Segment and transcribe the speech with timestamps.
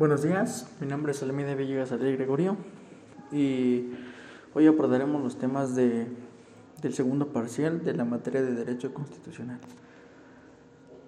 [0.00, 2.56] Buenos días, mi nombre es Alameda Villegas Adel Gregorio
[3.30, 3.90] y
[4.54, 6.06] hoy abordaremos los temas de,
[6.80, 9.58] del segundo parcial de la materia de Derecho Constitucional.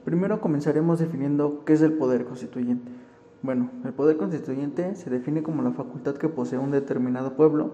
[0.04, 2.92] Primero comenzaremos definiendo qué es el poder constituyente.
[3.40, 7.72] Bueno, el poder constituyente se define como la facultad que posee un determinado pueblo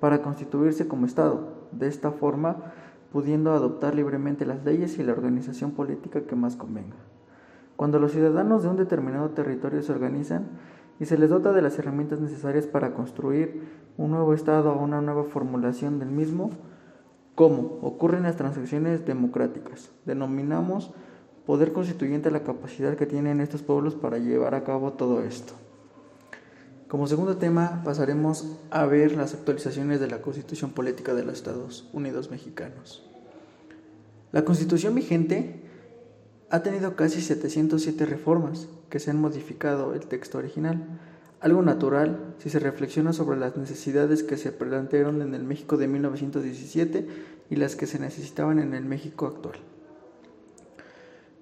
[0.00, 2.72] para constituirse como Estado, de esta forma
[3.12, 6.96] pudiendo adoptar libremente las leyes y la organización política que más convenga.
[7.76, 10.48] Cuando los ciudadanos de un determinado territorio se organizan
[10.98, 13.62] y se les dota de las herramientas necesarias para construir
[13.98, 16.50] un nuevo Estado o una nueva formulación del mismo,
[17.34, 17.78] ¿cómo?
[17.82, 19.90] Ocurren las transacciones democráticas.
[20.06, 20.92] Denominamos
[21.44, 25.52] poder constituyente la capacidad que tienen estos pueblos para llevar a cabo todo esto.
[26.88, 31.90] Como segundo tema pasaremos a ver las actualizaciones de la Constitución Política de los Estados
[31.92, 33.04] Unidos Mexicanos.
[34.32, 35.65] La Constitución vigente
[36.50, 40.84] ha tenido casi 707 reformas que se han modificado el texto original,
[41.40, 45.88] algo natural si se reflexiona sobre las necesidades que se plantearon en el México de
[45.88, 47.06] 1917
[47.50, 49.58] y las que se necesitaban en el México actual.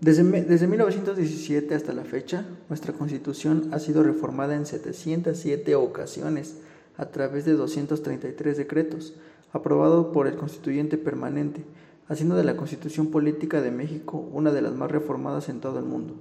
[0.00, 6.56] Desde, desde 1917 hasta la fecha, nuestra Constitución ha sido reformada en 707 ocasiones
[6.96, 9.14] a través de 233 decretos,
[9.52, 11.64] aprobados por el Constituyente Permanente,
[12.08, 15.84] haciendo de la Constitución Política de México una de las más reformadas en todo el
[15.84, 16.14] mundo.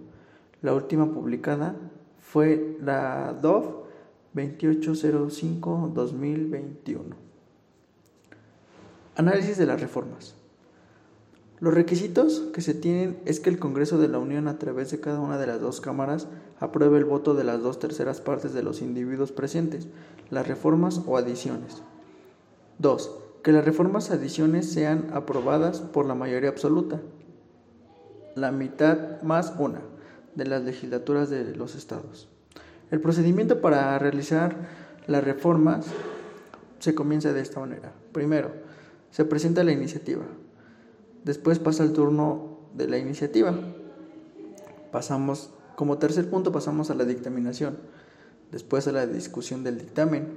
[0.61, 1.75] La última publicada
[2.19, 3.65] fue la DOF
[4.35, 6.99] 2805-2021.
[9.15, 10.35] Análisis de las reformas.
[11.59, 14.99] Los requisitos que se tienen es que el Congreso de la Unión a través de
[14.99, 16.27] cada una de las dos cámaras
[16.59, 19.87] apruebe el voto de las dos terceras partes de los individuos presentes,
[20.29, 21.83] las reformas o adiciones.
[22.79, 27.01] 2 que las reformas adiciones sean aprobadas por la mayoría absoluta,
[28.35, 29.81] la mitad más una
[30.33, 32.29] de las legislaturas de los estados.
[32.89, 34.55] El procedimiento para realizar
[35.07, 35.85] las reformas
[36.79, 37.91] se comienza de esta manera.
[38.13, 38.51] Primero,
[39.11, 40.23] se presenta la iniciativa.
[41.25, 43.53] Después pasa el turno de la iniciativa.
[44.91, 47.77] Pasamos, como tercer punto, pasamos a la dictaminación.
[48.51, 50.27] Después a la discusión del dictamen.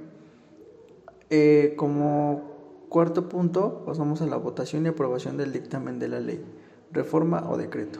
[1.29, 2.56] Eh, como
[2.89, 6.43] Cuarto punto, pasamos a la votación y aprobación del dictamen de la ley,
[6.91, 7.99] reforma o decreto.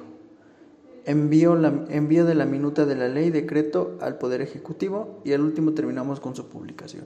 [1.03, 5.41] Envío, la, envío de la minuta de la ley, decreto al Poder Ejecutivo y al
[5.41, 7.05] último terminamos con su publicación.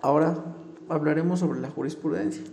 [0.00, 0.44] Ahora
[0.88, 2.44] hablaremos sobre la jurisprudencia.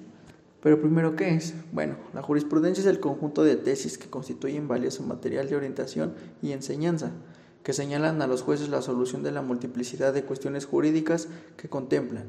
[0.61, 1.53] Pero primero, ¿qué es?
[1.71, 6.51] Bueno, la jurisprudencia es el conjunto de tesis que constituyen valioso material de orientación y
[6.51, 7.11] enseñanza
[7.63, 12.25] que señalan a los jueces la solución de la multiplicidad de cuestiones jurídicas que contemplan,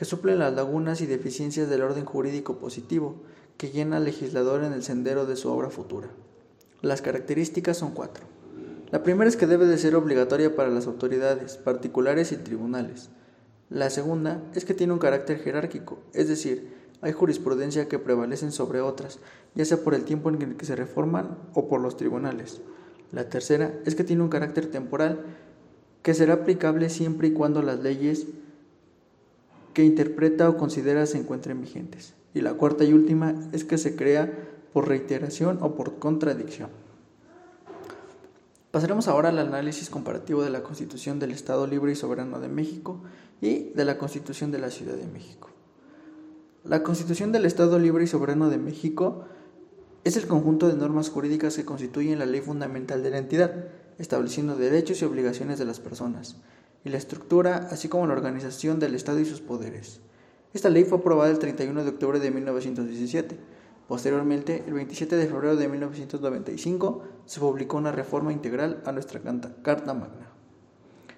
[0.00, 3.16] que suplen las lagunas y deficiencias del orden jurídico positivo,
[3.58, 6.08] que llena al legislador en el sendero de su obra futura.
[6.80, 8.24] Las características son cuatro.
[8.90, 13.10] La primera es que debe de ser obligatoria para las autoridades, particulares y tribunales.
[13.68, 16.72] La segunda es que tiene un carácter jerárquico, es decir,
[17.02, 19.18] hay jurisprudencia que prevalecen sobre otras,
[19.54, 22.62] ya sea por el tiempo en que se reforman o por los tribunales.
[23.12, 25.26] La tercera es que tiene un carácter temporal
[26.00, 28.28] que será aplicable siempre y cuando las leyes
[29.72, 32.14] que interpreta o considera se encuentren vigentes.
[32.34, 34.32] Y la cuarta y última es que se crea
[34.72, 36.70] por reiteración o por contradicción.
[38.70, 43.00] Pasaremos ahora al análisis comparativo de la Constitución del Estado Libre y Soberano de México
[43.40, 45.50] y de la Constitución de la Ciudad de México.
[46.62, 49.24] La Constitución del Estado Libre y Soberano de México
[50.04, 53.66] es el conjunto de normas jurídicas que constituyen la ley fundamental de la entidad,
[53.98, 56.36] estableciendo derechos y obligaciones de las personas,
[56.84, 60.00] y la estructura, así como la organización del Estado y sus poderes.
[60.52, 63.36] Esta ley fue aprobada el 31 de octubre de 1917.
[63.86, 69.20] Posteriormente, el 27 de febrero de 1995, se publicó una reforma integral a nuestra
[69.62, 70.30] Carta Magna.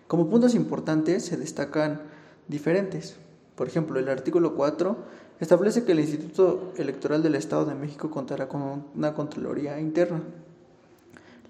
[0.06, 2.02] Como puntos importantes se destacan
[2.48, 3.16] diferentes.
[3.54, 4.96] Por ejemplo, el artículo 4
[5.40, 10.22] establece que el Instituto Electoral del Estado de México contará con una Contraloría interna.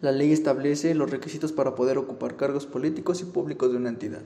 [0.03, 4.23] La ley establece los requisitos para poder ocupar cargos políticos y públicos de una entidad.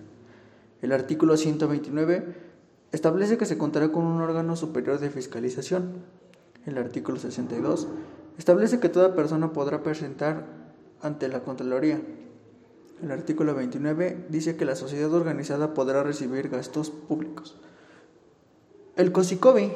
[0.81, 2.35] El artículo 129
[2.93, 5.99] establece que se contará con un órgano superior de fiscalización.
[6.65, 7.89] El artículo 62
[8.39, 10.47] establece que toda persona podrá presentar
[11.03, 12.01] ante la Contraloría.
[13.03, 17.55] El artículo 29 dice que la sociedad organizada podrá recibir gastos públicos.
[18.97, 19.73] El COSICOBI,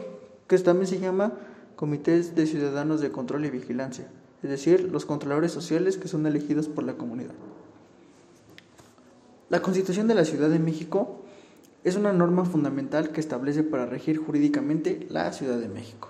[0.46, 1.34] que también se llama
[1.76, 4.08] Comités de Ciudadanos de Control y Vigilancia,
[4.42, 7.34] es decir, los controladores sociales que son elegidos por la comunidad.
[9.48, 11.22] La Constitución de la Ciudad de México
[11.82, 16.08] es una norma fundamental que establece para regir jurídicamente la Ciudad de México.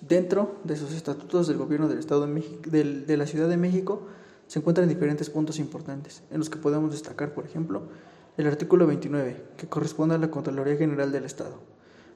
[0.00, 4.02] Dentro de sus estatutos del gobierno del Estado de, la Ciudad de México
[4.46, 7.88] se encuentran diferentes puntos importantes, en los que podemos destacar, por ejemplo,
[8.36, 11.58] el artículo 29, que corresponde a la Contraloría General del Estado.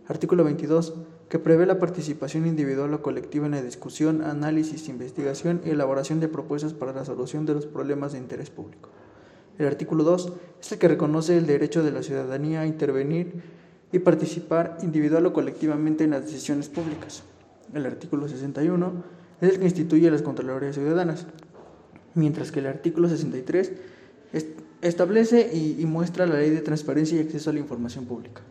[0.07, 0.95] Artículo 22,
[1.31, 6.27] que prevé la participación individual o colectiva en la discusión, análisis, investigación y elaboración de
[6.27, 8.91] propuestas para la solución de los problemas de interés público.
[9.57, 13.43] El artículo 2 es el que reconoce el derecho de la ciudadanía a intervenir
[13.93, 17.23] y participar individual o colectivamente en las decisiones públicas.
[17.73, 19.05] El artículo 61
[19.41, 21.27] es el que instituye las Contralorías Ciudadanas,
[22.15, 23.73] mientras que el artículo 63
[24.83, 28.43] establece y, muestra la ley de transparencia y acceso a la información pública.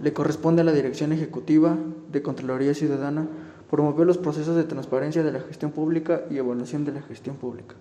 [0.00, 1.76] Le corresponde a la Dirección Ejecutiva
[2.10, 3.26] de Contraloría Ciudadana
[3.70, 7.74] promover los procesos de transparencia de la gestión pública y evaluación de la gestión pública.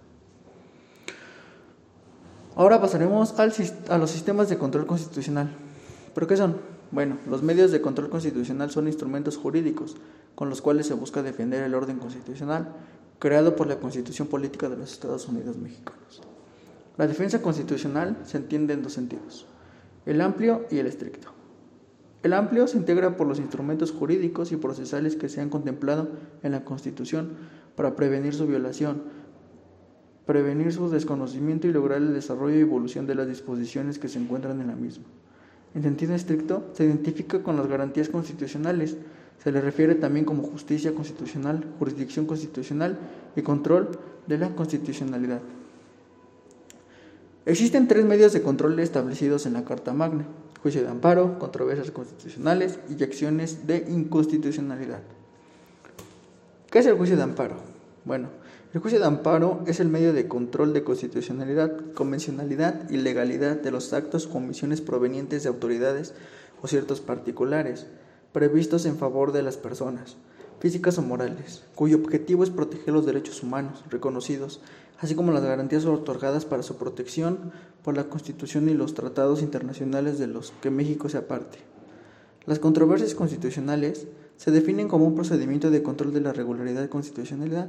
[2.56, 5.52] Ahora pasaremos a los sistemas de control constitucional.
[6.16, 6.58] ¿Pero qué son?
[6.92, 9.96] Bueno, los medios de control constitucional son instrumentos jurídicos
[10.36, 12.74] con los cuales se busca defender el orden constitucional
[13.20, 16.22] creado por la Constitución Política de los Estados Unidos Mexicanos.
[16.98, 19.46] La defensa constitucional se entiende en dos sentidos,
[20.06, 21.37] el amplio y el estricto.
[22.28, 26.10] El amplio se integra por los instrumentos jurídicos y procesales que se han contemplado
[26.44, 27.38] en la Constitución
[27.78, 29.04] para prevenir su violación,
[30.26, 34.60] prevenir su desconocimiento y lograr el desarrollo y evolución de las disposiciones que se encuentran
[34.60, 35.06] en la misma.
[35.74, 38.98] En sentido estricto, se identifica con las garantías constitucionales.
[39.42, 42.98] Se le refiere también como justicia constitucional, jurisdicción constitucional
[43.38, 43.92] y control
[44.28, 45.40] de la constitucionalidad.
[47.46, 50.26] Existen tres medios de control establecidos en la Carta Magna,
[50.62, 55.02] juicio de amparo, controversias constitucionales y acciones de inconstitucionalidad.
[56.70, 57.56] ¿Qué es el juicio de amparo?
[58.06, 58.30] Bueno,
[58.74, 63.72] el juicio de amparo es el medio de control de constitucionalidad, convencionalidad y legalidad de
[63.72, 66.14] los actos o omisiones provenientes de autoridades
[66.62, 67.88] o ciertos particulares,
[68.34, 70.18] previstos en favor de las personas,
[70.60, 74.62] físicas o morales, cuyo objetivo es proteger los derechos humanos reconocidos,
[75.00, 77.52] así como las garantías otorgadas para su protección
[77.84, 81.60] por la Constitución y los tratados internacionales de los que México se aparte.
[82.46, 84.08] Las controversias constitucionales
[84.38, 87.68] se definen como un procedimiento de control de la regularidad y constitucionalidad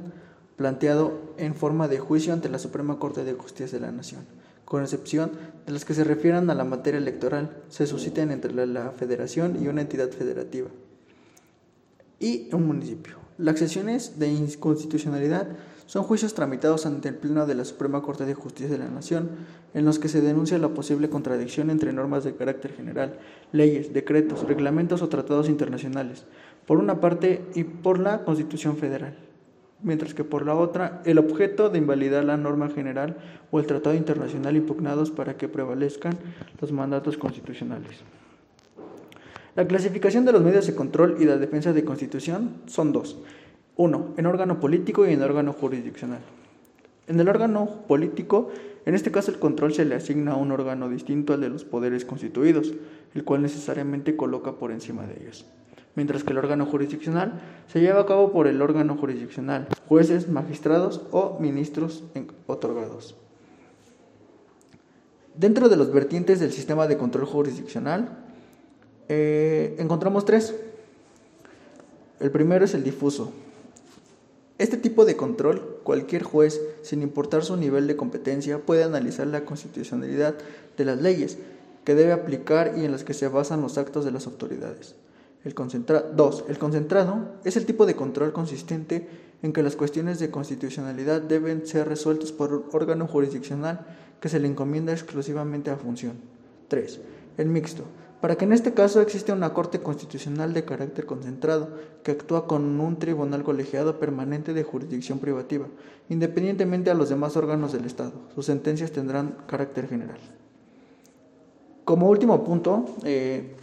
[0.55, 4.25] planteado en forma de juicio ante la Suprema Corte de Justicia de la Nación,
[4.65, 5.31] con excepción
[5.65, 9.67] de las que se refieran a la materia electoral, se susciten entre la, Federación y
[9.67, 10.69] una entidad federativa
[12.19, 13.17] y un municipio.
[13.37, 15.47] Las accesiones de inconstitucionalidad
[15.85, 19.29] son juicios tramitados ante el Pleno de la Suprema Corte de Justicia de la Nación,
[19.73, 23.17] en los que se denuncia la posible contradicción entre normas de carácter general,
[23.51, 26.25] leyes, decretos, reglamentos o tratados internacionales,
[26.67, 29.15] por una parte, y por la Constitución Federal
[29.81, 33.17] mientras que por la otra, el objeto de invalidar la norma general
[33.51, 36.17] o el tratado internacional impugnados para que prevalezcan
[36.59, 38.03] los mandatos constitucionales.
[39.59, 43.17] La clasificación de los medios de control y la defensa de constitución son dos.
[43.75, 46.21] Uno, en órgano político y en órgano jurisdiccional.
[47.07, 48.51] En el órgano político,
[48.85, 51.65] en este caso el control se le asigna a un órgano distinto al de los
[51.65, 52.73] poderes constituidos,
[53.13, 55.45] el cual necesariamente coloca por encima de ellos
[55.95, 61.01] mientras que el órgano jurisdiccional se lleva a cabo por el órgano jurisdiccional, jueces, magistrados
[61.11, 62.05] o ministros
[62.47, 63.17] otorgados.
[65.35, 68.28] Dentro de los vertientes del sistema de control jurisdiccional,
[69.09, 70.55] eh, encontramos tres.
[72.19, 73.31] El primero es el difuso.
[74.57, 79.45] Este tipo de control, cualquier juez, sin importar su nivel de competencia, puede analizar la
[79.45, 80.35] constitucionalidad
[80.77, 81.37] de las leyes
[81.85, 84.95] que debe aplicar y en las que se basan los actos de las autoridades.
[85.45, 89.07] El el concentrado es el tipo de control consistente
[89.41, 93.85] en que las cuestiones de constitucionalidad deben ser resueltas por un órgano jurisdiccional
[94.19, 96.13] que se le encomienda exclusivamente a función.
[96.67, 96.99] 3.
[97.37, 97.85] El mixto.
[98.21, 101.69] Para que en este caso existe una Corte Constitucional de carácter concentrado
[102.03, 105.67] que actúa con un tribunal colegiado permanente de jurisdicción privativa,
[106.09, 108.13] independientemente a los demás órganos del Estado.
[108.35, 110.19] Sus sentencias tendrán carácter general.
[111.85, 113.55] Como último punto, eh,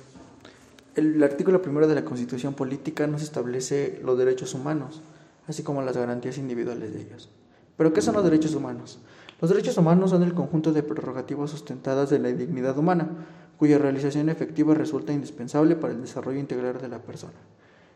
[0.94, 5.02] el artículo primero de la Constitución Política nos establece los derechos humanos,
[5.46, 7.28] así como las garantías individuales de ellos.
[7.76, 9.00] ¿Pero qué son los derechos humanos?
[9.38, 13.10] Los derechos humanos son el conjunto de prerrogativas sustentadas de la dignidad humana,
[13.58, 17.34] cuya realización efectiva resulta indispensable para el desarrollo integral de la persona.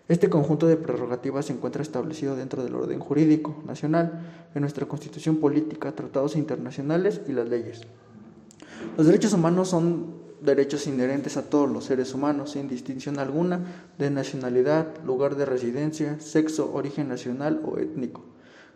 [0.09, 5.37] Este conjunto de prerrogativas se encuentra establecido dentro del orden jurídico nacional, en nuestra constitución
[5.37, 7.83] política, tratados internacionales y las leyes.
[8.97, 13.61] Los derechos humanos son derechos inherentes a todos los seres humanos, sin distinción alguna
[13.99, 18.23] de nacionalidad, lugar de residencia, sexo, origen nacional o étnico,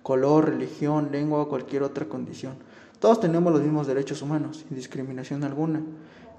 [0.03, 2.55] color, religión, lengua o cualquier otra condición.
[3.01, 5.83] Todos tenemos los mismos derechos humanos, sin discriminación alguna.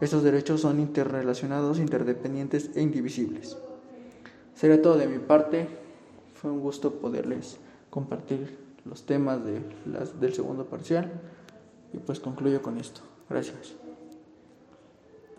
[0.02, 3.58] Estos derechos son interrelacionados, interdependientes e indivisibles.
[4.54, 5.68] Sería todo de mi parte.
[6.34, 7.58] Fue un gusto poderles
[7.90, 11.12] compartir los temas de las, del segundo parcial
[11.94, 13.02] y pues concluyo con esto.
[13.30, 13.85] Gracias.